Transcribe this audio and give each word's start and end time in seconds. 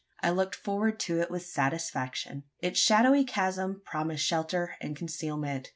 I 0.23 0.31
looked 0.31 0.55
forward 0.55 0.99
to 1.01 1.19
it 1.19 1.29
with 1.29 1.45
satisfaction. 1.45 2.45
Its 2.59 2.79
shadowy 2.79 3.23
chasm 3.23 3.83
promised 3.85 4.25
shelter 4.25 4.75
and 4.81 4.95
concealment. 4.95 5.69